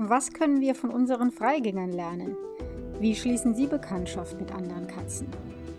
[0.00, 2.36] Was können wir von unseren Freigängern lernen?
[3.00, 5.26] Wie schließen sie Bekanntschaft mit anderen Katzen?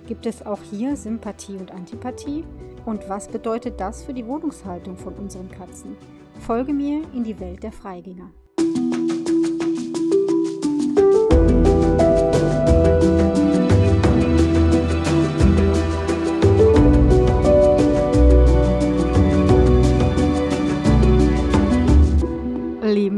[0.10, 2.44] Gibt es auch hier Sympathie und Antipathie?
[2.86, 5.96] Und was bedeutet das für die Wohnungshaltung von unseren Katzen?
[6.42, 8.30] Folge mir in die Welt der Freigänger.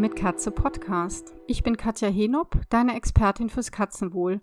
[0.10, 1.36] Katze Podcast.
[1.46, 4.40] Ich bin Katja Henop, deine Expertin fürs Katzenwohl.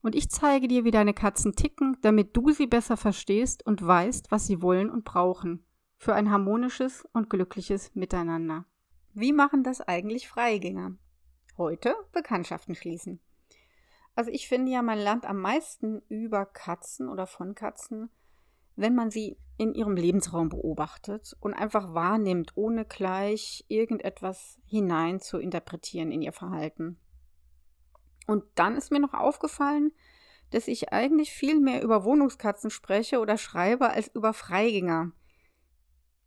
[0.00, 4.30] Und ich zeige dir, wie deine Katzen ticken, damit du sie besser verstehst und weißt,
[4.30, 5.66] was sie wollen und brauchen.
[5.98, 8.64] Für ein harmonisches und glückliches Miteinander.
[9.12, 10.96] Wie machen das eigentlich Freigänger?
[11.58, 13.20] Heute Bekanntschaften schließen.
[14.14, 18.10] Also ich finde ja, man lernt am meisten über Katzen oder von Katzen,
[18.76, 25.38] wenn man sie in ihrem Lebensraum beobachtet und einfach wahrnimmt, ohne gleich irgendetwas hinein zu
[25.38, 26.98] interpretieren in ihr Verhalten.
[28.26, 29.92] Und dann ist mir noch aufgefallen,
[30.50, 35.12] dass ich eigentlich viel mehr über Wohnungskatzen spreche oder schreibe als über Freigänger.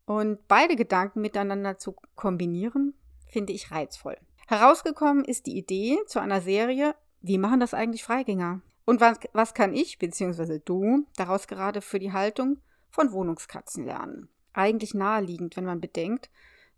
[0.06, 2.94] Und beide Gedanken miteinander zu kombinieren,
[3.28, 4.18] finde ich reizvoll.
[4.48, 8.62] Herausgekommen ist die Idee zu einer Serie, wie machen das eigentlich Freigänger?
[8.88, 10.60] Und was, was kann ich bzw.
[10.64, 14.30] du daraus gerade für die Haltung von Wohnungskatzen lernen?
[14.54, 16.30] Eigentlich naheliegend, wenn man bedenkt,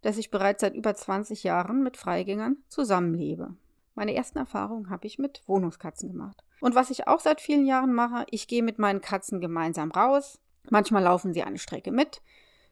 [0.02, 3.54] dass ich bereits seit über 20 Jahren mit Freigängern zusammenlebe.
[3.94, 6.44] Meine ersten Erfahrungen habe ich mit Wohnungskatzen gemacht.
[6.62, 10.40] Und was ich auch seit vielen Jahren mache, ich gehe mit meinen Katzen gemeinsam raus.
[10.72, 12.24] Manchmal laufen sie eine Strecke mit.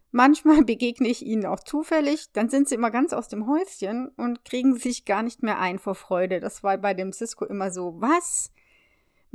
[0.10, 2.32] Manchmal begegne ich ihnen auch zufällig.
[2.34, 5.78] Dann sind sie immer ganz aus dem Häuschen und kriegen sich gar nicht mehr ein
[5.78, 6.40] vor Freude.
[6.40, 8.52] Das war bei dem Cisco immer so, was?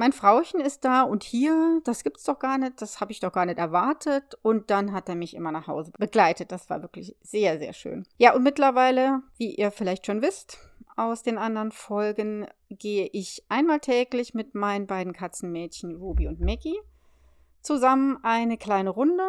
[0.03, 3.31] Mein Frauchen ist da und hier, das gibt's doch gar nicht, das habe ich doch
[3.31, 4.37] gar nicht erwartet.
[4.43, 6.51] Und dann hat er mich immer nach Hause begleitet.
[6.51, 8.05] Das war wirklich sehr, sehr schön.
[8.17, 10.59] Ja, und mittlerweile, wie ihr vielleicht schon wisst,
[10.97, 16.81] aus den anderen Folgen gehe ich einmal täglich mit meinen beiden Katzenmädchen Ruby und Maggie
[17.61, 19.29] zusammen eine kleine Runde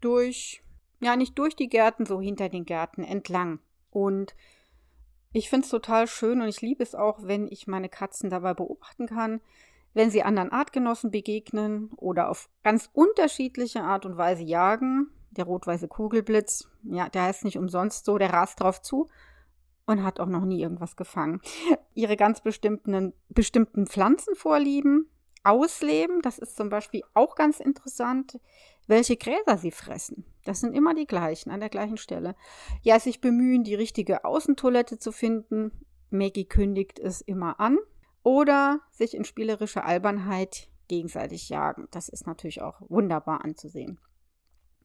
[0.00, 0.62] durch,
[1.00, 3.58] ja, nicht durch die Gärten, so hinter den Gärten entlang.
[3.90, 4.34] Und
[5.34, 8.54] ich finde es total schön und ich liebe es auch, wenn ich meine Katzen dabei
[8.54, 9.42] beobachten kann,
[9.94, 15.08] wenn sie anderen Artgenossen begegnen oder auf ganz unterschiedliche Art und Weise jagen.
[15.32, 19.08] Der rot-weiße Kugelblitz, ja, der heißt nicht umsonst so, der rast drauf zu
[19.86, 21.40] und hat auch noch nie irgendwas gefangen.
[21.94, 25.08] Ihre ganz bestimmten, bestimmten Pflanzenvorlieben
[25.42, 28.40] ausleben, das ist zum Beispiel auch ganz interessant,
[28.86, 30.24] welche Gräser sie fressen.
[30.44, 32.34] Das sind immer die gleichen, an der gleichen Stelle.
[32.82, 35.70] Ja, sich bemühen, die richtige Außentoilette zu finden.
[36.10, 37.78] Maggie kündigt es immer an
[38.22, 41.88] oder sich in spielerischer Albernheit gegenseitig jagen.
[41.90, 44.00] Das ist natürlich auch wunderbar anzusehen.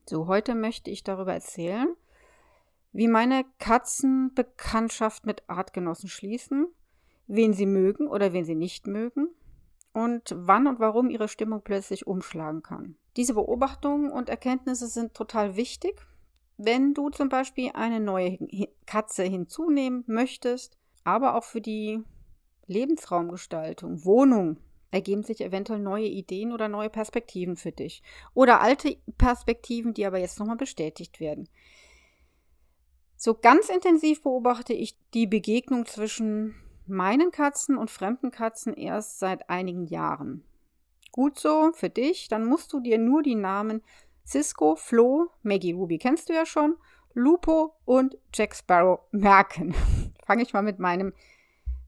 [0.07, 1.95] So, heute möchte ich darüber erzählen,
[2.91, 6.67] wie meine Katzen Bekanntschaft mit Artgenossen schließen,
[7.27, 9.29] wen sie mögen oder wen sie nicht mögen
[9.93, 12.97] und wann und warum ihre Stimmung plötzlich umschlagen kann.
[13.17, 16.05] Diese Beobachtungen und Erkenntnisse sind total wichtig,
[16.57, 18.37] wenn du zum Beispiel eine neue
[18.85, 22.03] Katze hinzunehmen möchtest, aber auch für die
[22.67, 24.57] Lebensraumgestaltung, Wohnung,
[24.91, 28.01] ergeben sich eventuell neue Ideen oder neue Perspektiven für dich.
[28.33, 31.49] Oder alte Perspektiven, die aber jetzt nochmal bestätigt werden.
[33.17, 36.55] So ganz intensiv beobachte ich die Begegnung zwischen
[36.87, 40.43] meinen Katzen und fremden Katzen erst seit einigen Jahren.
[41.11, 43.81] Gut so, für dich, dann musst du dir nur die Namen
[44.25, 46.75] Cisco, Flo, Maggie Ruby kennst du ja schon,
[47.13, 49.73] Lupo und Jack Sparrow merken.
[50.25, 51.13] Fange ich mal mit meinem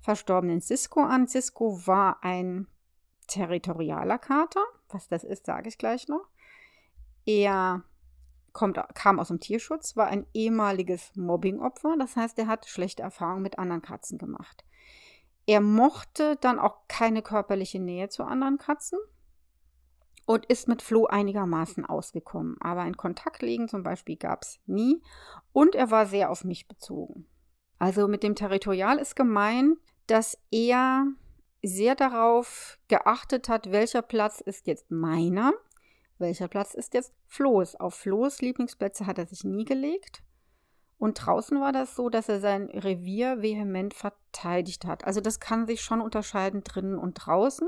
[0.08, 1.28] verstorbenen Cisco an.
[1.28, 2.66] Cisco war ein
[3.28, 4.64] territorialer Kater.
[4.88, 6.30] Was das ist, sage ich gleich noch.
[7.26, 7.84] Er
[8.54, 11.98] kommt, kam aus dem Tierschutz, war ein ehemaliges Mobbingopfer.
[12.00, 14.64] Das heißt, er hat schlechte Erfahrungen mit anderen Katzen gemacht.
[15.46, 19.00] Er mochte dann auch keine körperliche Nähe zu anderen Katzen
[20.26, 22.56] und ist mit Flo einigermaßen ausgekommen.
[22.62, 25.04] Aber ein Kontaktlegen zum Beispiel gab es nie
[25.52, 27.28] und er war sehr auf mich bezogen.
[27.78, 29.76] Also mit dem Territorial ist gemein,
[30.08, 31.06] dass er
[31.64, 35.54] sehr darauf geachtet hat, welcher Platz ist jetzt meiner,
[36.18, 37.76] welcher Platz ist jetzt Flo's.
[37.76, 40.24] Auf Flo's Lieblingsplätze hat er sich nie gelegt.
[40.98, 45.06] Und draußen war das so, dass er sein Revier vehement verteidigt hat.
[45.06, 47.68] Also das kann sich schon unterscheiden drinnen und draußen.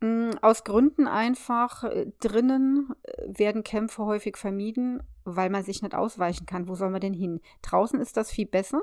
[0.00, 5.94] Mm, aus Gründen einfach, äh, drinnen äh, werden Kämpfe häufig vermieden, weil man sich nicht
[5.94, 6.68] ausweichen kann.
[6.68, 7.40] Wo soll man denn hin?
[7.62, 8.80] Draußen ist das viel besser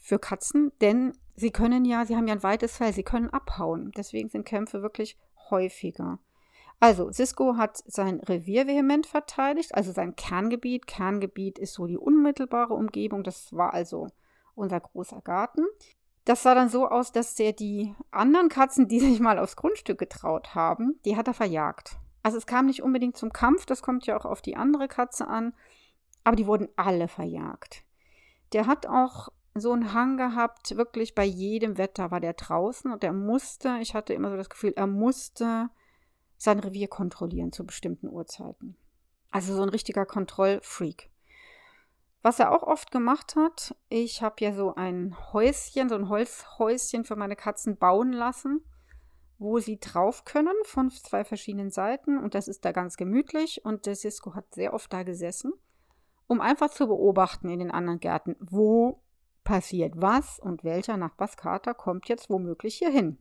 [0.00, 3.92] für Katzen, denn sie können ja, sie haben ja ein weites Fell, sie können abhauen.
[3.96, 5.16] Deswegen sind Kämpfe wirklich
[5.50, 6.18] häufiger.
[6.78, 10.86] Also, Cisco hat sein Revier vehement verteidigt, also sein Kerngebiet.
[10.86, 13.22] Kerngebiet ist so die unmittelbare Umgebung.
[13.22, 14.08] Das war also
[14.54, 15.64] unser großer Garten.
[16.26, 19.98] Das sah dann so aus, dass der die anderen Katzen, die sich mal aufs Grundstück
[19.98, 21.98] getraut haben, die hat er verjagt.
[22.22, 25.28] Also es kam nicht unbedingt zum Kampf, das kommt ja auch auf die andere Katze
[25.28, 25.54] an,
[26.24, 27.84] aber die wurden alle verjagt.
[28.52, 29.28] Der hat auch
[29.60, 33.94] so einen Hang gehabt, wirklich bei jedem Wetter war der draußen und er musste, ich
[33.94, 35.70] hatte immer so das Gefühl, er musste
[36.36, 38.76] sein Revier kontrollieren zu bestimmten Uhrzeiten.
[39.30, 41.10] Also so ein richtiger Kontrollfreak.
[42.22, 47.04] Was er auch oft gemacht hat, ich habe ja so ein Häuschen, so ein Holzhäuschen
[47.04, 48.64] für meine Katzen bauen lassen
[49.38, 53.86] wo sie drauf können von zwei verschiedenen Seiten und das ist da ganz gemütlich und
[53.86, 55.52] der Cisco hat sehr oft da gesessen,
[56.26, 59.02] um einfach zu beobachten in den anderen Gärten, wo
[59.46, 63.16] passiert was und welcher Nachbarskater kommt jetzt womöglich hier hin.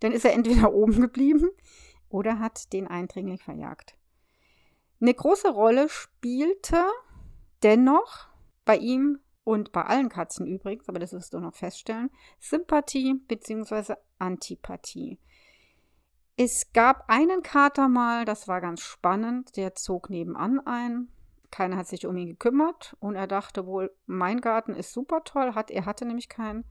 [0.00, 1.50] Dann ist er entweder oben geblieben
[2.08, 3.98] oder hat den Eindringling verjagt.
[5.00, 6.86] Eine große Rolle spielte
[7.62, 8.28] dennoch
[8.64, 13.94] bei ihm und bei allen Katzen übrigens, aber das wirst du noch feststellen, Sympathie bzw.
[14.18, 15.18] Antipathie.
[16.36, 21.08] Es gab einen Kater mal, das war ganz spannend, der zog nebenan ein.
[21.50, 25.54] Keiner hat sich um ihn gekümmert und er dachte wohl, mein Garten ist super toll,
[25.54, 26.64] hat, er hatte nämlich keinen.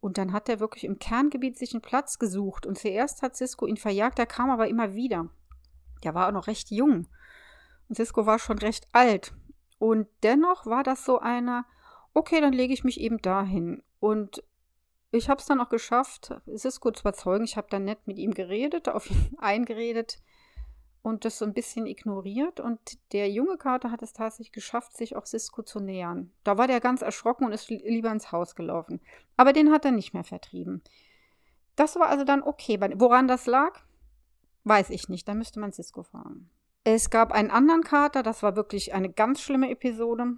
[0.00, 3.66] Und dann hat er wirklich im Kerngebiet sich einen Platz gesucht und zuerst hat Cisco
[3.66, 5.28] ihn verjagt, er kam aber immer wieder.
[6.02, 7.06] Der war auch noch recht jung
[7.88, 9.32] und Cisco war schon recht alt.
[9.78, 11.66] Und dennoch war das so einer,
[12.14, 13.82] okay, dann lege ich mich eben dahin.
[14.00, 14.42] Und
[15.10, 17.44] ich habe es dann auch geschafft, Cisco zu überzeugen.
[17.44, 20.18] Ich habe dann nett mit ihm geredet, auf ihn eingeredet
[21.02, 22.60] und das so ein bisschen ignoriert.
[22.60, 22.78] Und
[23.12, 26.32] der junge Kater hat es tatsächlich geschafft, sich auch Cisco zu nähern.
[26.44, 29.00] Da war der ganz erschrocken und ist lieber ins Haus gelaufen.
[29.36, 30.82] Aber den hat er nicht mehr vertrieben.
[31.76, 32.78] Das war also dann okay.
[32.96, 33.80] Woran das lag,
[34.64, 35.26] weiß ich nicht.
[35.26, 36.48] Da müsste man Cisco fragen.
[36.84, 40.36] Es gab einen anderen Kater, das war wirklich eine ganz schlimme Episode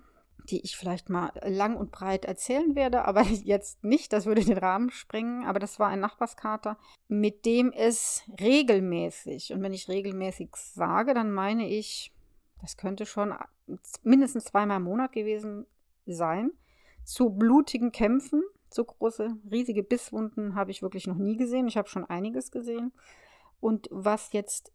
[0.51, 4.59] die ich vielleicht mal lang und breit erzählen werde, aber jetzt nicht, das würde den
[4.59, 5.45] Rahmen sprengen.
[5.45, 11.33] Aber das war ein Nachbarskater, mit dem es regelmäßig, und wenn ich regelmäßig sage, dann
[11.33, 12.13] meine ich,
[12.61, 13.35] das könnte schon
[14.03, 15.67] mindestens zweimal im Monat gewesen
[16.07, 16.51] sein,
[17.05, 18.43] zu blutigen Kämpfen.
[18.71, 21.69] So große, riesige Bisswunden habe ich wirklich noch nie gesehen.
[21.69, 22.93] Ich habe schon einiges gesehen.
[23.61, 24.73] Und was jetzt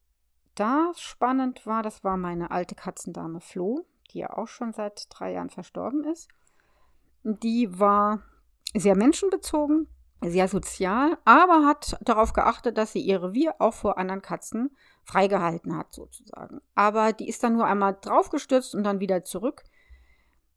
[0.56, 5.34] da spannend war, das war meine alte Katzendame Flo die ja auch schon seit drei
[5.34, 6.30] Jahren verstorben ist.
[7.24, 8.22] Die war
[8.74, 9.88] sehr menschenbezogen,
[10.22, 15.76] sehr sozial, aber hat darauf geachtet, dass sie ihr Revier auch vor anderen Katzen freigehalten
[15.78, 16.62] hat, sozusagen.
[16.76, 19.64] Aber die ist dann nur einmal draufgestürzt und dann wieder zurück.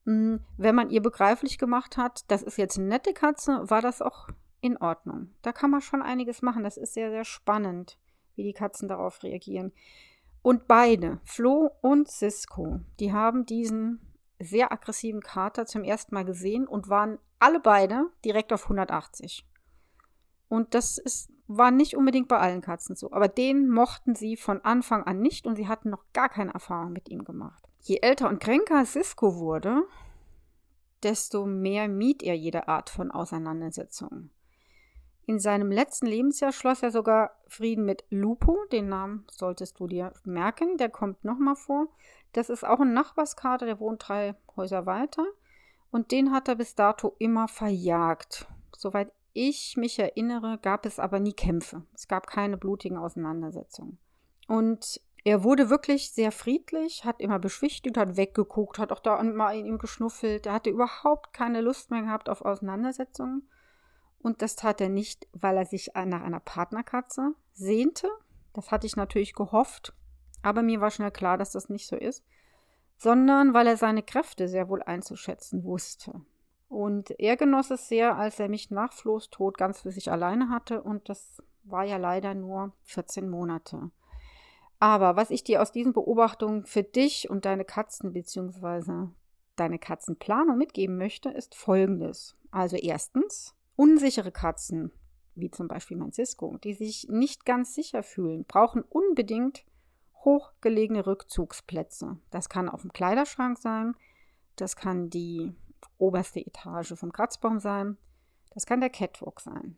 [0.05, 4.03] Hm, wenn man ihr begreiflich gemacht hat, das ist jetzt eine nette Katze, war das
[4.03, 4.29] auch
[4.61, 5.35] in Ordnung.
[5.43, 6.65] Da kann man schon einiges machen.
[6.65, 7.99] Das ist sehr, sehr spannend,
[8.35, 9.73] wie die Katzen darauf reagieren.
[10.43, 14.01] Und beide, Flo und Cisco, die haben diesen
[14.41, 19.47] sehr aggressiven Kater zum ersten Mal gesehen und waren alle beide direkt auf 180.
[20.49, 23.13] Und das ist, war nicht unbedingt bei allen Katzen so.
[23.13, 26.93] Aber den mochten sie von Anfang an nicht und sie hatten noch gar keine Erfahrung
[26.93, 27.69] mit ihm gemacht.
[27.81, 29.83] Je älter und kränker Cisco wurde,
[31.03, 34.31] desto mehr mied er jede Art von Auseinandersetzung.
[35.27, 40.13] In seinem letzten Lebensjahr schloss er sogar Frieden mit Lupo, den Namen solltest du dir
[40.25, 41.87] merken, der kommt nochmal vor.
[42.33, 45.25] Das ist auch ein Nachbarskater, der wohnt drei Häuser weiter
[45.91, 48.49] und den hat er bis dato immer verjagt.
[48.77, 51.85] Soweit ich mich erinnere, gab es aber nie Kämpfe.
[51.95, 53.99] Es gab keine blutigen Auseinandersetzungen.
[54.49, 59.57] Und er wurde wirklich sehr friedlich, hat immer beschwichtigt, hat weggeguckt, hat auch da mal
[59.57, 60.47] in ihm geschnuffelt.
[60.47, 63.49] Er hatte überhaupt keine Lust mehr gehabt auf Auseinandersetzungen.
[64.23, 68.09] Und das tat er nicht, weil er sich nach einer Partnerkatze sehnte.
[68.53, 69.93] Das hatte ich natürlich gehofft,
[70.43, 72.25] aber mir war schnell klar, dass das nicht so ist,
[72.99, 76.21] sondern weil er seine Kräfte sehr wohl einzuschätzen wusste.
[76.69, 80.49] Und er genoss es sehr, als er mich nach Flo's Tod ganz für sich alleine
[80.49, 83.91] hatte und das war ja leider nur 14 Monate.
[84.79, 89.09] Aber was ich dir aus diesen Beobachtungen für dich und deine Katzen bzw.
[89.55, 92.37] deine Katzenplanung mitgeben möchte, ist folgendes.
[92.51, 94.93] Also erstens, Unsichere Katzen,
[95.35, 99.65] wie zum Beispiel mein Cisco, die sich nicht ganz sicher fühlen, brauchen unbedingt
[100.25, 102.17] hochgelegene Rückzugsplätze.
[102.31, 103.97] Das kann auf dem Kleiderschrank sein,
[104.55, 105.53] das kann die
[105.99, 107.99] oberste Etage vom Kratzbaum sein,
[108.55, 109.77] das kann der Catwalk sein.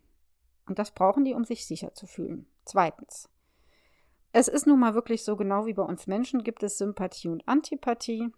[0.67, 2.47] Und das brauchen die, um sich sicher zu fühlen.
[2.67, 3.31] Zweitens.
[4.33, 7.49] Es ist nun mal wirklich so genau wie bei uns Menschen gibt es Sympathie und
[7.49, 8.31] Antipathie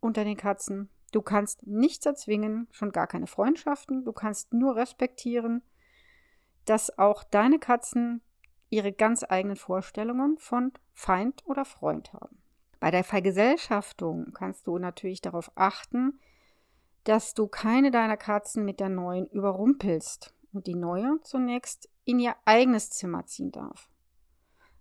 [0.00, 0.88] unter den Katzen.
[1.12, 4.04] Du kannst nichts erzwingen, schon gar keine Freundschaften.
[4.04, 5.62] Du kannst nur respektieren,
[6.64, 8.20] dass auch deine Katzen
[8.68, 12.38] ihre ganz eigenen Vorstellungen von Feind oder Freund haben.
[12.80, 16.18] Bei der Vergesellschaftung kannst du natürlich darauf achten,
[17.04, 22.34] dass du keine deiner Katzen mit der neuen überrumpelst und die neue zunächst in ihr
[22.44, 23.88] eigenes Zimmer ziehen darf.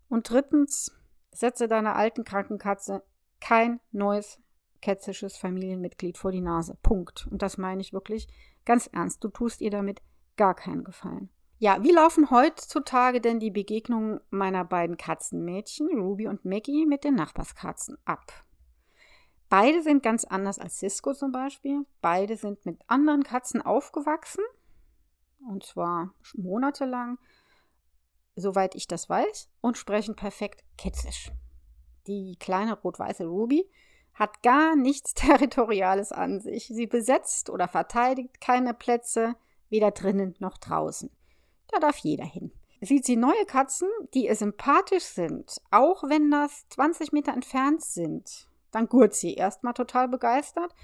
[0.09, 0.91] Und drittens,
[1.31, 3.03] setze deiner alten kranken Katze
[3.39, 4.39] kein neues
[4.81, 6.77] kätzisches Familienmitglied vor die Nase.
[6.81, 7.27] Punkt.
[7.31, 8.27] Und das meine ich wirklich
[8.65, 9.23] ganz ernst.
[9.23, 10.01] Du tust ihr damit
[10.37, 11.29] gar keinen Gefallen.
[11.57, 17.15] Ja, wie laufen heutzutage denn die Begegnungen meiner beiden Katzenmädchen, Ruby und Maggie, mit den
[17.15, 18.45] Nachbarskatzen ab?
[19.47, 21.85] Beide sind ganz anders als Cisco zum Beispiel.
[22.01, 24.43] Beide sind mit anderen Katzen aufgewachsen.
[25.47, 27.19] Und zwar monatelang,
[28.35, 31.31] soweit ich das weiß, und sprechen perfekt Kätzisch.
[32.07, 33.69] Die kleine rot-weiße Ruby
[34.15, 36.67] hat gar nichts Territoriales an sich.
[36.67, 39.35] Sie besetzt oder verteidigt keine Plätze,
[39.69, 41.09] weder drinnen noch draußen.
[41.67, 42.51] Da darf jeder hin.
[42.81, 48.47] Sieht sie neue Katzen, die ihr sympathisch sind, auch wenn das 20 Meter entfernt sind,
[48.71, 50.75] dann gurt sie erstmal total begeistert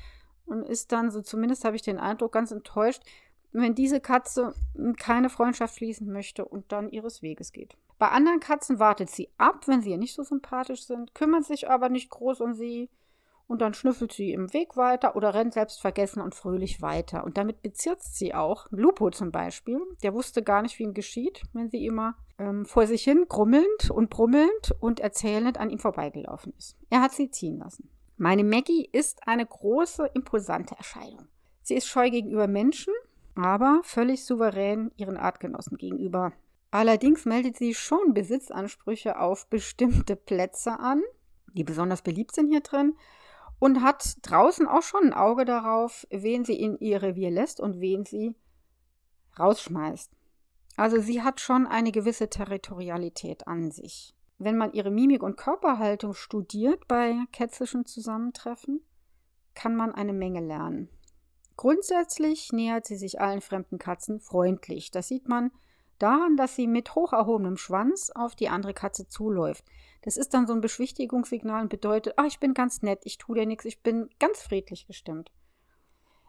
[0.46, 3.04] und ist dann, so zumindest habe ich den Eindruck, ganz enttäuscht,
[3.52, 4.56] wenn diese Katze
[4.98, 7.76] keine Freundschaft schließen möchte und dann ihres Weges geht.
[8.00, 11.70] Bei anderen Katzen wartet sie ab, wenn sie ihr nicht so sympathisch sind, kümmert sich
[11.70, 12.90] aber nicht groß um sie,
[13.52, 17.26] und dann schnüffelt sie im Weg weiter oder rennt selbstvergessen und fröhlich weiter.
[17.26, 18.66] Und damit bezirzt sie auch.
[18.72, 22.88] Lupo zum Beispiel, der wusste gar nicht, wie ihm geschieht, wenn sie immer ähm, vor
[22.88, 26.78] sich hin grummelnd und brummelnd und erzählend an ihm vorbeigelaufen ist.
[26.90, 27.90] Er hat sie ziehen lassen.
[28.16, 31.28] Meine Maggie ist eine große, imposante Erscheinung.
[31.62, 32.94] Sie ist scheu gegenüber Menschen,
[33.36, 36.32] aber völlig souverän ihren Artgenossen gegenüber.
[36.72, 41.02] Allerdings meldet sie schon Besitzansprüche auf bestimmte Plätze an,
[41.54, 42.96] die besonders beliebt sind hier drin
[43.62, 47.80] und hat draußen auch schon ein Auge darauf, wen sie in ihr Revier lässt und
[47.80, 48.34] wen sie
[49.38, 50.12] rausschmeißt.
[50.78, 54.16] Also sie hat schon eine gewisse Territorialität an sich.
[54.40, 58.82] Wenn man ihre Mimik und Körperhaltung studiert bei kätzischen Zusammentreffen,
[59.54, 60.90] kann man eine Menge lernen.
[61.56, 64.90] Grundsätzlich nähert sie sich allen fremden Katzen freundlich.
[64.90, 65.52] Das sieht man
[66.02, 69.66] daran, dass sie mit hoch erhobenem Schwanz auf die andere Katze zuläuft.
[70.02, 73.36] Das ist dann so ein Beschwichtigungssignal und bedeutet, ach, ich bin ganz nett, ich tue
[73.36, 75.32] dir nichts, ich bin ganz friedlich gestimmt.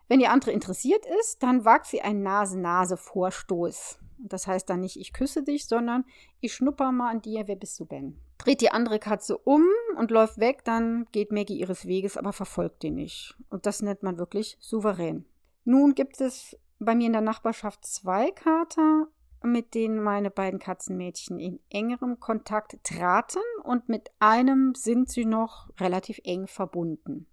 [0.09, 3.99] Wenn die andere interessiert ist, dann wagt sie einen Nase-Nase-Vorstoß.
[4.19, 6.05] Das heißt dann nicht, ich küsse dich, sondern
[6.41, 8.21] ich schnupper mal an dir, wer bist du denn?
[8.39, 9.65] Dreht die andere Katze um
[9.97, 13.35] und läuft weg, dann geht Maggie ihres Weges, aber verfolgt die nicht.
[13.51, 15.25] Und das nennt man wirklich souverän.
[15.65, 19.09] Nun gibt es bei mir in der Nachbarschaft zwei Kater
[19.45, 25.69] mit denen meine beiden Katzenmädchen in engerem Kontakt traten und mit einem sind sie noch
[25.79, 27.27] relativ eng verbunden.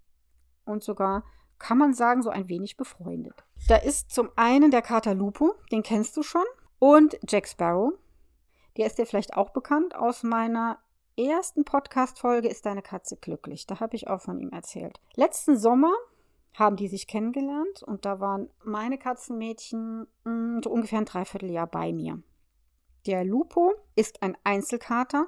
[0.65, 1.23] Und sogar,
[1.59, 3.43] kann man sagen, so ein wenig befreundet.
[3.67, 6.45] Da ist zum einen der Kater Lupo, den kennst du schon,
[6.79, 7.93] und Jack Sparrow.
[8.77, 9.93] Der ist dir vielleicht auch bekannt.
[9.95, 10.79] Aus meiner
[11.17, 13.67] ersten Podcast-Folge ist deine Katze glücklich.
[13.67, 15.01] Da habe ich auch von ihm erzählt.
[15.15, 15.91] Letzten Sommer
[16.53, 21.67] haben die sich kennengelernt und da waren meine Katzenmädchen mh, mm, so ungefähr ein Dreivierteljahr
[21.67, 22.21] bei mir.
[23.05, 25.27] Der Lupo ist ein Einzelkater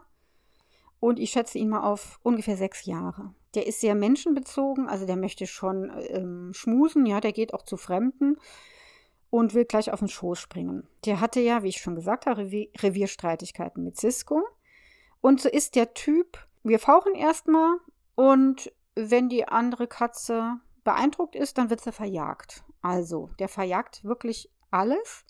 [1.00, 3.34] und ich schätze ihn mal auf ungefähr sechs Jahre.
[3.56, 7.78] Der ist sehr menschenbezogen, also der möchte schon ähm, schmusen, ja, der geht auch zu
[7.78, 8.38] Fremden
[9.30, 10.88] und will gleich auf den Schoß springen.
[11.06, 14.44] Der hatte ja, wie ich schon gesagt habe, Revierstreitigkeiten mit Cisco.
[15.22, 17.78] Und so ist der Typ, wir fauchen erstmal
[18.16, 22.64] und wenn die andere Katze beeindruckt ist, dann wird sie verjagt.
[22.82, 25.26] Also, der verjagt wirklich alles.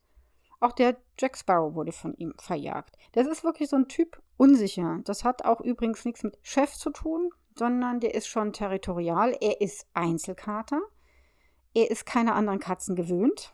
[0.59, 2.95] Auch der Jack Sparrow wurde von ihm verjagt.
[3.13, 4.99] Das ist wirklich so ein Typ unsicher.
[5.05, 9.35] Das hat auch übrigens nichts mit Chef zu tun, sondern der ist schon territorial.
[9.41, 10.81] Er ist Einzelkater.
[11.73, 13.53] Er ist keine anderen Katzen gewöhnt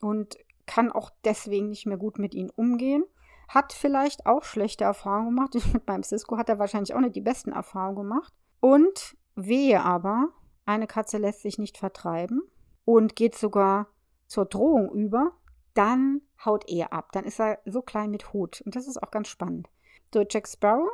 [0.00, 0.36] und
[0.66, 3.04] kann auch deswegen nicht mehr gut mit ihnen umgehen.
[3.48, 5.54] Hat vielleicht auch schlechte Erfahrungen gemacht.
[5.72, 8.32] Mit meinem Cisco hat er wahrscheinlich auch nicht die besten Erfahrungen gemacht.
[8.60, 10.28] Und wehe aber,
[10.68, 12.42] eine Katze lässt sich nicht vertreiben
[12.84, 13.88] und geht sogar
[14.26, 15.32] zur Drohung über,
[15.74, 17.10] dann haut er ab.
[17.12, 18.60] Dann ist er so klein mit Hut.
[18.60, 19.68] Und das ist auch ganz spannend.
[20.12, 20.88] So, Jack Sparrow,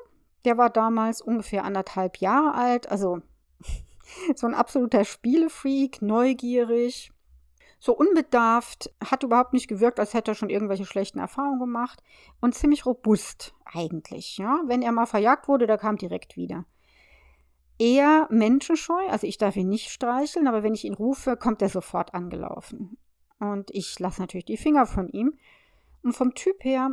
[0.44, 3.20] der war damals ungefähr anderthalb Jahre alt, also
[4.36, 7.10] so ein absoluter Spielefreak, neugierig,
[7.78, 12.02] so unbedarft, hat überhaupt nicht gewirkt, als hätte er schon irgendwelche schlechten Erfahrungen gemacht
[12.40, 14.62] und ziemlich robust eigentlich, ja.
[14.66, 16.64] Wenn er mal verjagt wurde, der kam direkt wieder
[17.78, 19.06] eher menschenscheu.
[19.08, 22.96] Also ich darf ihn nicht streicheln, aber wenn ich ihn rufe, kommt er sofort angelaufen.
[23.38, 25.34] Und ich lasse natürlich die Finger von ihm.
[26.02, 26.90] Und vom Typ her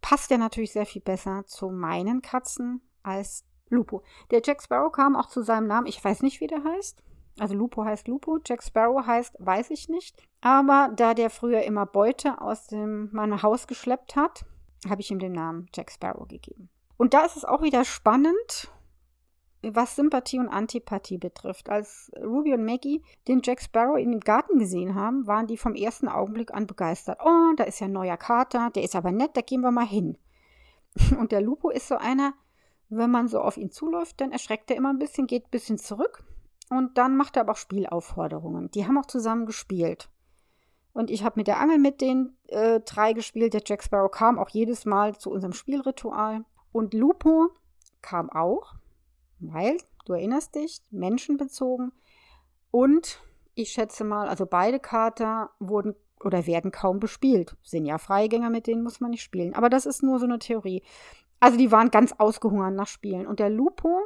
[0.00, 4.02] passt er natürlich sehr viel besser zu meinen Katzen als Lupo.
[4.30, 5.86] Der Jack Sparrow kam auch zu seinem Namen.
[5.86, 7.02] Ich weiß nicht, wie der heißt.
[7.38, 10.22] Also Lupo heißt Lupo, Jack Sparrow heißt, weiß ich nicht.
[10.40, 14.46] Aber da der früher immer Beute aus dem, meinem Haus geschleppt hat,
[14.88, 16.70] habe ich ihm den Namen Jack Sparrow gegeben.
[16.96, 18.70] Und da ist es auch wieder spannend,
[19.74, 21.68] was Sympathie und Antipathie betrifft.
[21.68, 25.74] Als Ruby und Maggie den Jack Sparrow in dem Garten gesehen haben, waren die vom
[25.74, 27.18] ersten Augenblick an begeistert.
[27.24, 29.86] Oh, da ist ja ein neuer Kater, der ist aber nett, da gehen wir mal
[29.86, 30.18] hin.
[31.18, 32.34] Und der Lupo ist so einer,
[32.88, 35.78] wenn man so auf ihn zuläuft, dann erschreckt er immer ein bisschen, geht ein bisschen
[35.78, 36.22] zurück
[36.70, 38.70] und dann macht er aber auch Spielaufforderungen.
[38.70, 40.08] Die haben auch zusammen gespielt.
[40.92, 43.54] Und ich habe mit der Angel mit den äh, drei gespielt.
[43.54, 46.44] Der Jack Sparrow kam auch jedes Mal zu unserem Spielritual.
[46.72, 47.50] Und Lupo
[48.02, 48.74] kam auch,
[49.38, 51.92] weil, du erinnerst dich, menschenbezogen.
[52.70, 53.20] Und
[53.54, 57.56] ich schätze mal, also beide Kater wurden oder werden kaum bespielt.
[57.62, 59.54] Sind ja Freigänger, mit denen muss man nicht spielen.
[59.54, 60.82] Aber das ist nur so eine Theorie.
[61.40, 63.26] Also die waren ganz ausgehungert nach Spielen.
[63.26, 64.00] Und der Lupo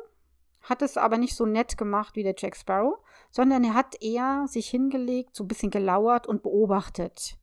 [0.62, 2.98] hat es aber nicht so nett gemacht wie der Jack Sparrow,
[3.30, 7.38] sondern er hat eher sich hingelegt, so ein bisschen gelauert und beobachtet.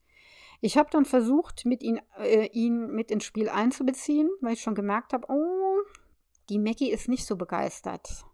[0.59, 4.75] Ich habe dann versucht, mit ihn, äh, ihn mit ins Spiel einzubeziehen, weil ich schon
[4.75, 5.66] gemerkt habe, oh,
[6.49, 8.25] die Maggie ist nicht so begeistert.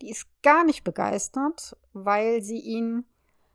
[0.00, 3.04] Die ist gar nicht begeistert, weil sie ihn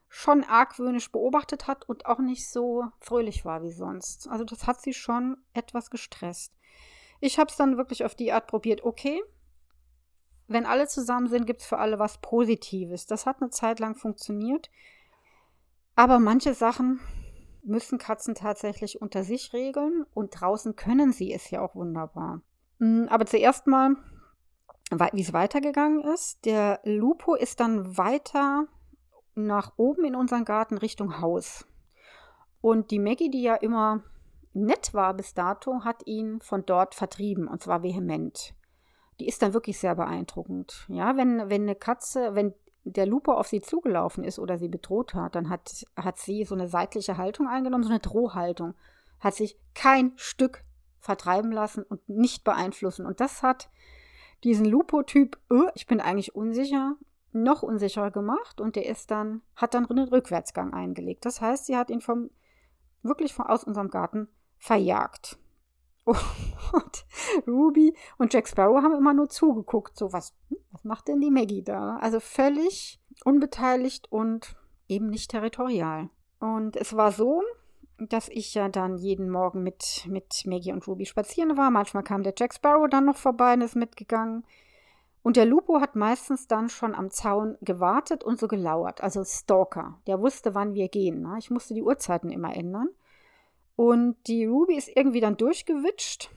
[0.09, 4.27] schon argwöhnisch beobachtet hat und auch nicht so fröhlich war wie sonst.
[4.27, 6.53] Also das hat sie schon etwas gestresst.
[7.19, 9.23] Ich habe es dann wirklich auf die Art probiert, okay,
[10.47, 13.07] wenn alle zusammen sind, gibt es für alle was Positives.
[13.07, 14.69] Das hat eine Zeit lang funktioniert.
[15.95, 16.99] Aber manche Sachen
[17.63, 22.41] müssen Katzen tatsächlich unter sich regeln und draußen können sie es ja auch wunderbar.
[22.83, 23.95] Mm, aber zuerst mal,
[25.13, 26.45] wie es weitergegangen ist.
[26.45, 28.67] Der Lupo ist dann weiter
[29.35, 31.65] nach oben in unseren Garten Richtung Haus.
[32.61, 34.03] Und die Maggie, die ja immer
[34.53, 38.53] nett war bis dato, hat ihn von dort vertrieben und zwar vehement
[39.19, 40.85] die ist dann wirklich sehr beeindruckend.
[40.89, 45.13] Ja, wenn, wenn eine Katze, wenn der Lupo auf sie zugelaufen ist oder sie bedroht
[45.13, 48.73] hat, dann hat, hat sie so eine seitliche Haltung eingenommen, so eine Drohhaltung.
[49.19, 50.63] Hat sich kein Stück
[51.03, 53.05] vertreiben lassen und nicht beeinflussen.
[53.05, 53.69] Und das hat
[54.43, 56.95] diesen Lupo-Typ, oh, ich bin eigentlich unsicher,
[57.33, 61.25] noch unsicherer gemacht und der ist dann, hat dann einen Rückwärtsgang eingelegt.
[61.25, 62.29] Das heißt, sie hat ihn vom,
[63.01, 65.37] wirklich von, aus unserem Garten verjagt.
[66.05, 67.05] Und
[67.47, 69.97] Ruby und Jack Sparrow haben immer nur zugeguckt.
[69.97, 71.95] So, was, hm, was macht denn die Maggie da?
[71.97, 74.57] Also völlig unbeteiligt und
[74.89, 76.09] eben nicht territorial.
[76.39, 77.41] Und es war so,
[78.09, 81.71] dass ich ja dann jeden Morgen mit, mit Maggie und Ruby spazieren war.
[81.71, 84.45] Manchmal kam der Jack Sparrow dann noch vorbei und ist mitgegangen.
[85.23, 89.99] Und der Lupo hat meistens dann schon am Zaun gewartet und so gelauert, also Stalker.
[90.05, 91.21] Der wusste, wann wir gehen.
[91.21, 91.35] Ne?
[91.39, 92.89] Ich musste die Uhrzeiten immer ändern.
[93.75, 96.29] Und die Ruby ist irgendwie dann durchgewitscht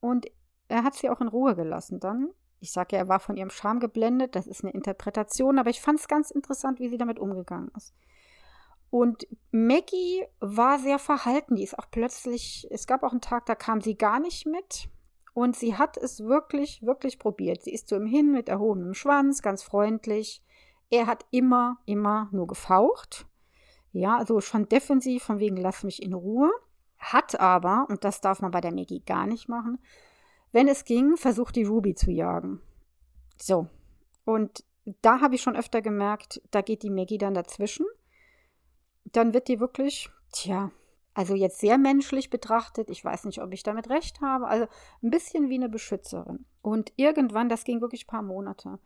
[0.00, 0.26] und
[0.68, 2.30] er hat sie auch in Ruhe gelassen dann.
[2.60, 5.80] Ich sage ja, er war von ihrem Charme geblendet, das ist eine Interpretation, aber ich
[5.80, 7.94] fand es ganz interessant, wie sie damit umgegangen ist.
[8.90, 13.54] Und Maggie war sehr verhalten, die ist auch plötzlich, es gab auch einen Tag, da
[13.54, 14.88] kam sie gar nicht mit.
[15.34, 17.62] Und sie hat es wirklich, wirklich probiert.
[17.62, 20.42] Sie ist zu ihm hin mit erhobenem Schwanz, ganz freundlich.
[20.88, 23.26] Er hat immer, immer nur gefaucht.
[23.92, 26.50] Ja, also schon defensiv, von wegen, lass mich in Ruhe
[26.98, 29.78] hat aber, und das darf man bei der Maggie gar nicht machen,
[30.52, 32.60] wenn es ging, versucht die Ruby zu jagen.
[33.36, 33.68] So.
[34.24, 34.64] Und
[35.02, 37.86] da habe ich schon öfter gemerkt, da geht die Maggie dann dazwischen.
[39.12, 40.70] Dann wird die wirklich, tja,
[41.14, 44.66] also jetzt sehr menschlich betrachtet, ich weiß nicht, ob ich damit recht habe, also
[45.02, 46.44] ein bisschen wie eine Beschützerin.
[46.60, 48.78] Und irgendwann, das ging wirklich ein paar Monate.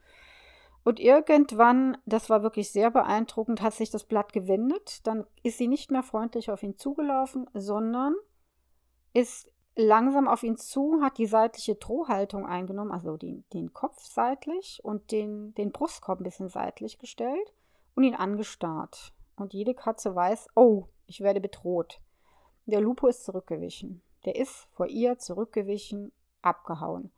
[0.84, 5.06] Und irgendwann, das war wirklich sehr beeindruckend, hat sich das Blatt gewendet.
[5.06, 8.14] Dann ist sie nicht mehr freundlich auf ihn zugelaufen, sondern
[9.12, 14.80] ist langsam auf ihn zu, hat die seitliche Drohhaltung eingenommen, also den, den Kopf seitlich
[14.82, 17.54] und den, den Brustkorb ein bisschen seitlich gestellt
[17.94, 19.12] und ihn angestarrt.
[19.40, 22.00] Und jede Katze weiß, oh, ich werde bedroht.
[22.66, 24.02] Der Lupo ist zurückgewichen.
[24.24, 27.10] Der ist vor ihr zurückgewichen, abgehauen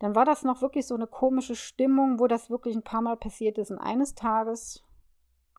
[0.00, 3.16] dann war das noch wirklich so eine komische Stimmung, wo das wirklich ein paar Mal
[3.16, 3.70] passiert ist.
[3.70, 4.82] Und eines Tages,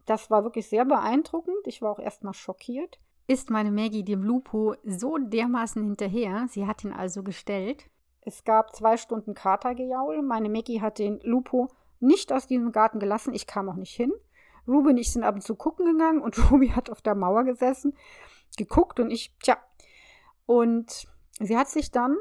[0.08, 1.68] das war wirklich sehr beeindruckend.
[1.68, 3.00] Ich war auch erstmal schockiert.
[3.28, 6.48] Ist meine Maggie dem Lupo so dermaßen hinterher?
[6.50, 7.86] Sie hat ihn also gestellt.
[8.22, 10.24] Es gab zwei Stunden Katergejaul.
[10.24, 11.68] Meine Maggie hat den Lupo
[12.00, 13.36] nicht aus diesem Garten gelassen.
[13.36, 14.12] Ich kam auch nicht hin.
[14.68, 17.44] Ruby und ich sind ab und zu gucken gegangen und Ruby hat auf der Mauer
[17.44, 17.96] gesessen,
[18.58, 19.58] geguckt und ich, tja.
[20.46, 21.08] Und
[21.40, 22.18] sie hat sich dann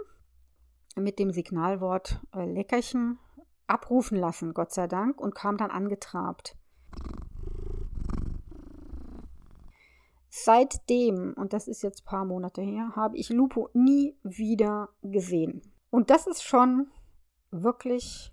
[0.97, 3.19] mit dem Signalwort äh, Leckerchen
[3.67, 6.57] abrufen lassen, Gott sei Dank, und kam dann angetrabt.
[10.29, 15.63] Seitdem, und das ist jetzt ein paar Monate her, habe ich Lupo nie wieder gesehen.
[15.91, 16.89] Und das ist schon
[17.51, 18.33] wirklich,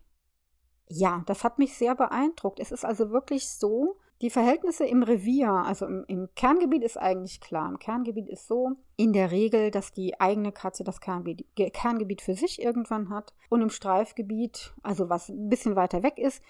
[0.89, 2.59] ja, das hat mich sehr beeindruckt.
[2.59, 7.39] Es ist also wirklich so, Die Verhältnisse im Revier, also im, im, Kerngebiet ist eigentlich
[7.39, 7.69] klar.
[7.69, 12.33] Im Kerngebiet ist so in der Regel, dass die eigene Katze das Kerngebiet, Kerngebiet für
[12.33, 13.35] sich irgendwann hat.
[13.49, 16.41] Und im Streifgebiet, also was ein bisschen weiter weg ist,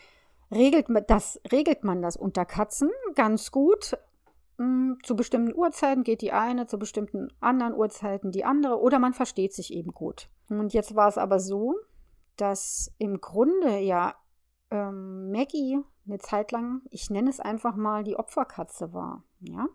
[0.50, 3.98] regelt, das, regelt man das unter Katzen ganz gut.
[4.58, 9.14] Hm, zu bestimmten Uhrzeiten geht die eine, zu bestimmten anderen Uhrzeiten die andere oder man
[9.14, 10.30] versteht sich eben gut.
[10.48, 11.76] Und jetzt war es aber so,
[12.38, 14.16] dass im Grunde ja
[14.72, 19.24] ähm, Maggie eine Zeit lang, ich nenne es einfach mal, die Opferkatze war.
[19.40, 19.68] Ja?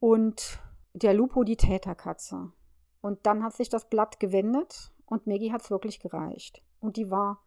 [0.00, 0.60] Und
[0.94, 2.52] der Lupo die Täterkatze.
[3.00, 6.62] Und dann hat sich das Blatt gewendet und Maggie hat es wirklich gereicht.
[6.80, 7.42] Und die war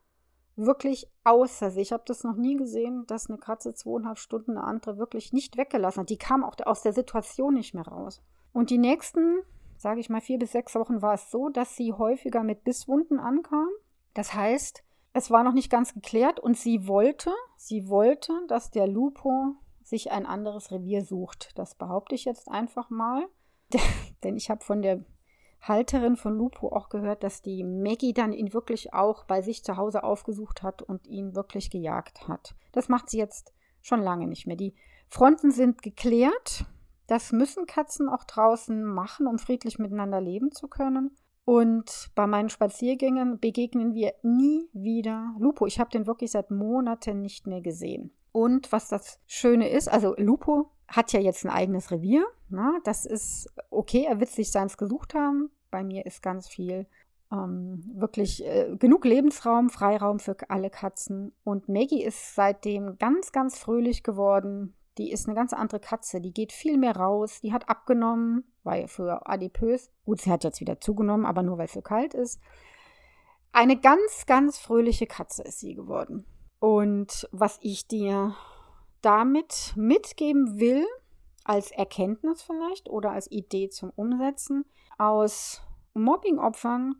[0.56, 1.88] wirklich außer sich.
[1.88, 5.58] Ich habe das noch nie gesehen, dass eine Katze zweieinhalb Stunden eine andere wirklich nicht
[5.58, 6.10] weggelassen hat.
[6.10, 8.22] Die kam auch aus der Situation nicht mehr raus.
[8.54, 9.42] Und die nächsten,
[9.78, 13.20] sage ich mal, vier bis sechs Wochen war es so, dass sie häufiger mit Bisswunden
[13.20, 13.70] ankam.
[14.14, 18.88] Das heißt, es war noch nicht ganz geklärt und sie wollte, sie wollte, dass der
[18.88, 21.52] Lupo sich ein anderes Revier sucht.
[21.56, 23.28] Das behaupte ich jetzt einfach mal.
[24.24, 25.04] Denn ich habe von der
[25.62, 29.78] Halterin von Lupo auch gehört, dass die Maggie dann ihn wirklich auch bei sich zu
[29.78, 32.56] Hause aufgesucht hat und ihn wirklich gejagt hat.
[32.71, 34.56] Das macht sie jetzt schon lange nicht mehr.
[34.56, 34.76] Die
[35.08, 36.65] Fronten sind geklärt.
[37.08, 41.15] Das müssen Katzen auch draußen machen, um friedlich miteinander leben zu können.
[41.46, 45.66] Und bei meinen Spaziergängen begegnen wir nie wieder Lupo.
[45.66, 48.12] Ich habe den wirklich seit Monaten nicht mehr gesehen.
[48.32, 52.26] Und was das Schöne ist, also Lupo hat ja jetzt ein eigenes Revier.
[52.50, 52.80] Na, ne?
[52.84, 55.50] das ist okay, er wird sich seins gesucht haben.
[55.70, 56.86] Bei mir ist ganz viel
[57.32, 61.34] ähm, wirklich äh, genug Lebensraum, Freiraum für alle Katzen.
[61.44, 64.76] Und Maggie ist seitdem ganz, ganz fröhlich geworden.
[64.98, 66.20] Die ist eine ganz andere Katze.
[66.20, 67.40] Die geht viel mehr raus.
[67.42, 69.91] Die hat abgenommen, ja früher adipös.
[70.06, 72.39] Gut, sie hat jetzt wieder zugenommen, aber nur weil es so kalt ist.
[73.52, 76.26] Eine ganz, ganz fröhliche Katze ist sie geworden.
[76.60, 78.36] Und was ich dir
[79.02, 80.86] damit mitgeben will,
[81.43, 84.65] als Erkenntnis vielleicht oder als Idee zum Umsetzen,
[84.97, 85.62] aus
[85.93, 86.95] Mobbingopfern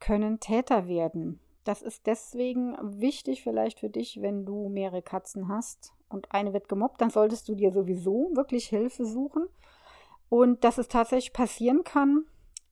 [0.00, 1.40] können Täter werden.
[1.64, 6.68] Das ist deswegen wichtig vielleicht für dich, wenn du mehrere Katzen hast und eine wird
[6.68, 9.46] gemobbt, dann solltest du dir sowieso wirklich Hilfe suchen.
[10.28, 12.24] Und dass es tatsächlich passieren kann,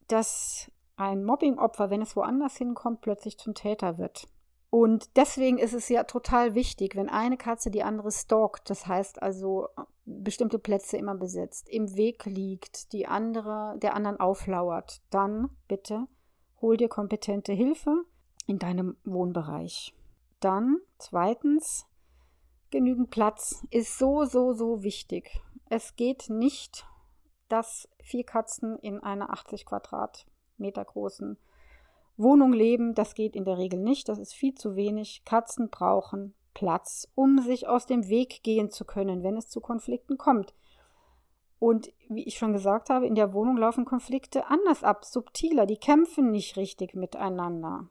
[0.08, 4.26] dass ein Mobbingopfer, wenn es woanders hinkommt, plötzlich zum Täter wird.
[4.70, 9.22] Und deswegen ist es ja total wichtig, wenn eine Katze die andere stalkt, das heißt
[9.22, 9.68] also
[10.04, 16.08] bestimmte Plätze immer besetzt, im Weg liegt, die andere der anderen auflauert, dann bitte
[16.60, 18.04] hol dir kompetente Hilfe
[18.46, 19.94] in deinem Wohnbereich.
[20.40, 21.86] Dann zweitens
[22.70, 25.40] genügend Platz ist so so so wichtig.
[25.70, 26.84] Es geht nicht,
[27.48, 31.38] dass vier Katzen in einer 80 Quadratmeter großen
[32.16, 35.22] Wohnung leben, das geht in der Regel nicht, das ist viel zu wenig.
[35.24, 40.16] Katzen brauchen Platz, um sich aus dem Weg gehen zu können, wenn es zu Konflikten
[40.16, 40.54] kommt.
[41.58, 45.76] Und wie ich schon gesagt habe, in der Wohnung laufen Konflikte anders ab, subtiler, die
[45.76, 47.88] kämpfen nicht richtig miteinander,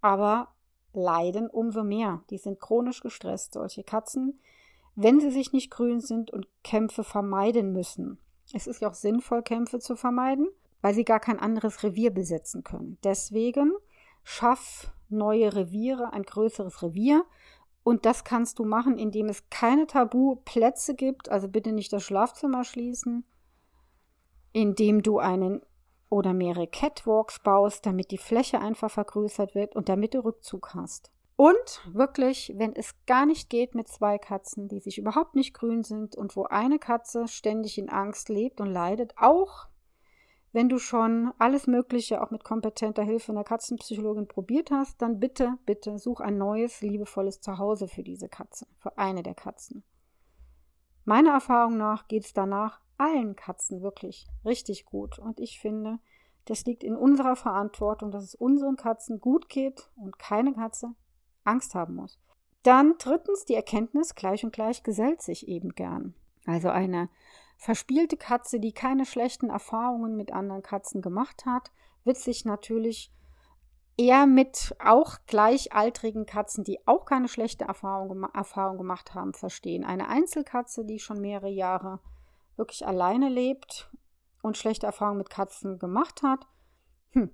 [0.00, 0.48] aber
[0.92, 2.22] leiden umso mehr.
[2.30, 4.40] Die sind chronisch gestresst, solche Katzen,
[4.94, 8.18] wenn sie sich nicht grün sind und Kämpfe vermeiden müssen.
[8.52, 10.48] Es ist ja auch sinnvoll, Kämpfe zu vermeiden,
[10.80, 12.98] weil sie gar kein anderes Revier besetzen können.
[13.04, 13.72] Deswegen
[14.24, 17.24] schaff neue Reviere, ein größeres Revier.
[17.82, 21.28] Und das kannst du machen, indem es keine Tabuplätze gibt.
[21.30, 23.24] Also bitte nicht das Schlafzimmer schließen.
[24.52, 25.62] Indem du einen
[26.10, 31.10] oder mehrere Catwalks baust, damit die Fläche einfach vergrößert wird und damit du Rückzug hast.
[31.40, 35.84] Und wirklich, wenn es gar nicht geht mit zwei Katzen, die sich überhaupt nicht grün
[35.84, 39.68] sind und wo eine Katze ständig in Angst lebt und leidet, auch
[40.50, 45.56] wenn du schon alles Mögliche auch mit kompetenter Hilfe einer Katzenpsychologin probiert hast, dann bitte,
[45.64, 49.84] bitte such ein neues, liebevolles Zuhause für diese Katze, für eine der Katzen.
[51.04, 55.20] Meiner Erfahrung nach geht es danach allen Katzen wirklich richtig gut.
[55.20, 56.00] Und ich finde,
[56.46, 60.96] das liegt in unserer Verantwortung, dass es unseren Katzen gut geht und keine Katze
[61.48, 62.18] Angst haben muss.
[62.62, 66.14] Dann drittens die Erkenntnis, gleich und gleich gesellt sich eben gern.
[66.46, 67.08] Also eine
[67.56, 71.72] verspielte Katze, die keine schlechten Erfahrungen mit anderen Katzen gemacht hat,
[72.04, 73.12] wird sich natürlich
[73.96, 79.84] eher mit auch gleichaltrigen Katzen, die auch keine schlechte Erfahrung, Erfahrung gemacht haben, verstehen.
[79.84, 81.98] Eine Einzelkatze, die schon mehrere Jahre
[82.56, 83.90] wirklich alleine lebt
[84.40, 86.46] und schlechte Erfahrungen mit Katzen gemacht hat,
[87.10, 87.30] hm,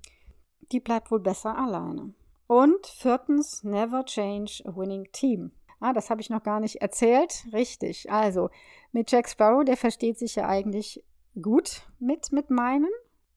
[0.73, 2.15] die bleibt wohl besser alleine.
[2.55, 5.51] Und viertens, never change a winning team.
[5.81, 7.47] Ah, das habe ich noch gar nicht erzählt.
[7.53, 8.13] Richtig.
[8.13, 8.49] Also,
[8.93, 11.05] mit Jack Sparrow, der versteht sich ja eigentlich
[11.43, 12.91] gut mit, mit meinen.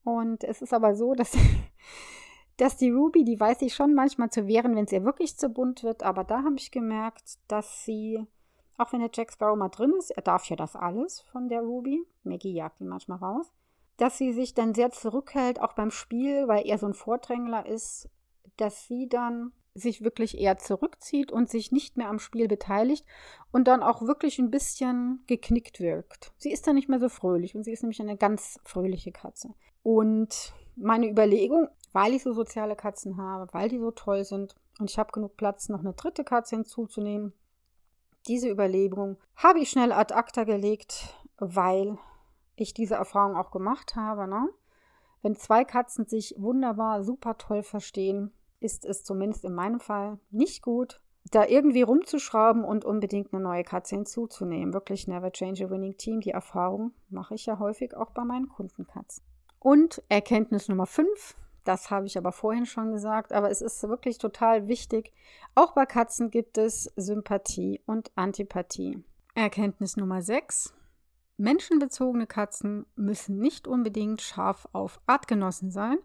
[0.03, 1.35] Und es ist aber so, dass,
[2.57, 5.49] dass die Ruby, die weiß sich schon manchmal zu wehren, wenn es ihr wirklich zu
[5.49, 6.03] bunt wird.
[6.03, 8.23] Aber da habe ich gemerkt, dass sie
[8.77, 11.61] auch wenn der Jack Sparrow mal drin ist, er darf ja das alles von der
[11.61, 13.51] Ruby, Maggie jagt ihn manchmal raus,
[13.97, 18.07] dass sie sich dann sehr zurückhält, auch beim Spiel, weil er so ein Vordrängler ist,
[18.57, 23.05] dass sie dann sich wirklich eher zurückzieht und sich nicht mehr am Spiel beteiligt
[23.51, 26.33] und dann auch wirklich ein bisschen geknickt wirkt.
[26.37, 29.53] Sie ist dann nicht mehr so fröhlich und sie ist nämlich eine ganz fröhliche Katze.
[29.83, 34.89] Und meine Überlegung, weil ich so soziale Katzen habe, weil die so toll sind und
[34.89, 37.33] ich habe genug Platz, noch eine dritte Katze hinzuzunehmen,
[38.27, 41.97] diese Überlegung habe ich schnell ad acta gelegt, weil
[42.55, 44.27] ich diese Erfahrung auch gemacht habe.
[44.27, 44.49] Ne?
[45.21, 50.61] Wenn zwei Katzen sich wunderbar, super toll verstehen, ist es zumindest in meinem Fall nicht
[50.61, 54.73] gut, da irgendwie rumzuschrauben und unbedingt eine neue Katze hinzuzunehmen.
[54.73, 56.21] Wirklich never change a winning team.
[56.21, 59.23] Die Erfahrung mache ich ja häufig auch bei meinen Kundenkatzen.
[59.59, 64.17] Und Erkenntnis Nummer 5, das habe ich aber vorhin schon gesagt, aber es ist wirklich
[64.17, 65.11] total wichtig.
[65.55, 69.03] Auch bei Katzen gibt es Sympathie und Antipathie.
[69.35, 70.73] Erkenntnis Nummer 6.
[71.37, 75.97] Menschenbezogene Katzen müssen nicht unbedingt scharf auf Artgenossen sein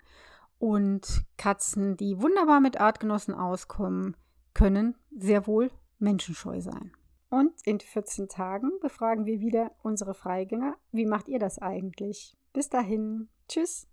[0.62, 4.16] und Katzen, die wunderbar mit Artgenossen auskommen,
[4.54, 6.92] können sehr wohl menschenscheu sein.
[7.30, 10.76] Und in 14 Tagen befragen wir wieder unsere Freigänger.
[10.92, 12.36] Wie macht ihr das eigentlich?
[12.52, 13.28] Bis dahin.
[13.48, 13.88] Tschüss.